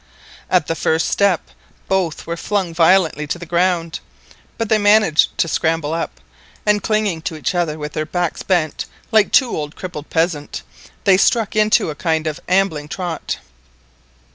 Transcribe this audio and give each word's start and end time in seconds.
At 0.49 0.65
the 0.65 0.73
first 0.73 1.09
step, 1.11 1.49
both 1.87 2.25
were 2.25 2.35
flung 2.35 2.73
violently 2.73 3.27
to 3.27 3.37
the 3.37 3.45
ground, 3.45 3.99
but 4.57 4.67
they 4.67 4.79
managed 4.79 5.37
to 5.37 5.47
scramble 5.47 5.93
up, 5.93 6.19
and 6.65 6.81
clinging 6.81 7.21
to 7.21 7.35
each 7.35 7.53
other 7.53 7.77
with 7.77 7.93
their 7.93 8.07
backs 8.07 8.41
bent 8.41 8.85
like 9.11 9.31
two 9.31 9.55
old 9.55 9.75
crippled 9.75 10.09
peasants, 10.09 10.63
they 11.03 11.17
struck 11.17 11.55
into 11.55 11.91
a 11.91 11.93
kind 11.95 12.25
of 12.25 12.39
ambling 12.47 12.87
trot. 12.87 13.37